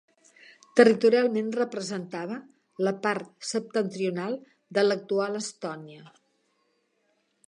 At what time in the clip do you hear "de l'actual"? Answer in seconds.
4.79-5.41